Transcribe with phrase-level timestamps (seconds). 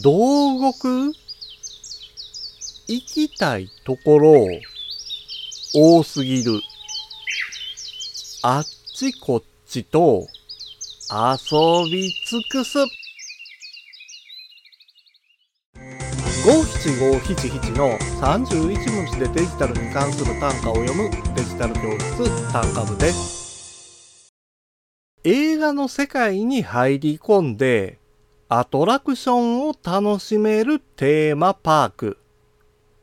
[0.00, 1.12] どう動く
[2.88, 4.46] 行きたいところ
[5.74, 6.60] 多すぎる。
[8.42, 10.26] あっちこっちと
[11.10, 12.78] 遊び尽くす。
[16.46, 24.32] 五七五七七の31文字でデジタルに関する単価を読むデジタル教室単価部です。
[25.24, 28.01] 映画の世界に入り込んで
[28.54, 32.18] アトラクションを楽しめるテーマパーク。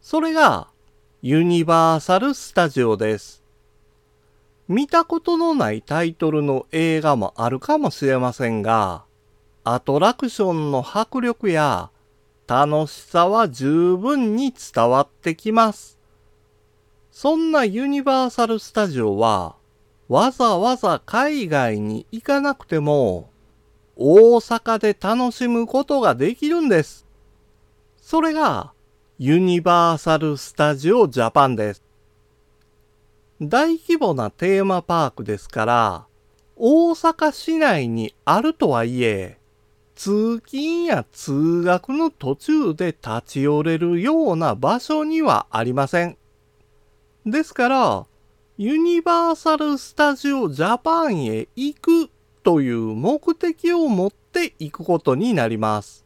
[0.00, 0.68] それが
[1.20, 3.42] ユニバーサル・スタジオです。
[4.68, 9.02] 見たことのないタイトルの映画もあるかもしれませんが、
[9.64, 11.90] アトラクションの迫力や
[12.46, 15.98] 楽しさは十分に伝わってきます。
[17.10, 19.56] そんなユニバーサル・スタジオは、
[20.08, 23.31] わざわざ海外に行かなくても、
[23.96, 27.06] 大阪で楽しむことができるんです。
[27.96, 28.72] それが、
[29.18, 31.82] ユニバーサル・スタジオ・ジャパンです。
[33.40, 36.06] 大規模なテーマパークですから、
[36.56, 39.38] 大阪市内にあるとはいえ、
[39.94, 46.16] 通勤や通学の途中で立ち寄れるような場所にはありません。
[47.26, 48.06] ですから、
[48.58, 52.10] ユニバーサル・スタジオ・ジャパンへ行く
[52.42, 56.04] という目的を持って行くことになります。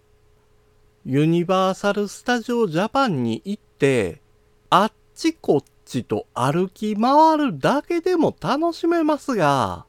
[1.04, 4.20] ユニバーサル・スタジオ・ジャパンに行って、
[4.70, 9.86] あっちこっちと歩き回るだけでも楽しめますが、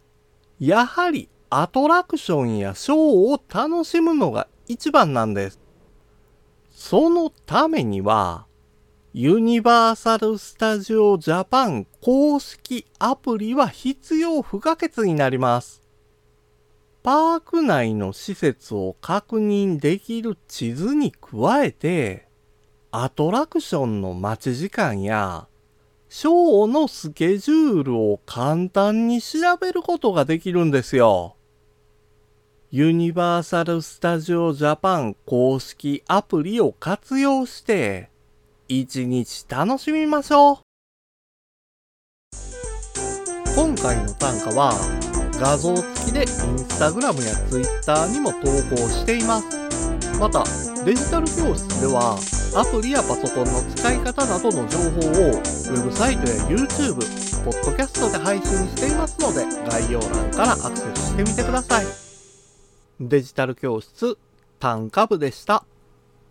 [0.59, 2.97] やはりアトラクションやショー
[3.33, 5.59] を楽しむのが一番なんです。
[6.71, 8.45] そのためには、
[9.13, 15.86] ユニバーサル・スタジオ・ジャパン公式アプリは必要不可欠になります。
[17.03, 22.27] パーク内の施設を確認できる地図に加えて、
[22.91, 25.47] アトラクションの待ち時間や、
[26.09, 31.35] ショーのスケジュールを簡単に調べることができるんですよ。
[32.71, 38.09] ユニバーサル・スタジオ・ジャパン公式アプリを活用して、
[38.67, 40.57] 一日楽しみましょう。
[43.55, 45.06] 今回の単価は、
[45.39, 46.27] 画像付きでイン
[46.59, 48.39] スタグラムやツイッターにも投
[48.75, 49.45] 稿しています。
[50.19, 50.43] また、
[50.83, 52.17] デジタル教室では、
[52.55, 56.95] アプリやパソコンの使い方などの情報を、ウェブサイトや YouTube、
[57.45, 61.85] ポッドキャストで配信していますので、概要欄からアクセスしてみてください。
[62.99, 64.17] デジタル教室、
[64.59, 65.63] 単価部でした。